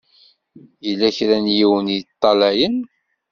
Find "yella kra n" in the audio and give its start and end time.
0.85-1.45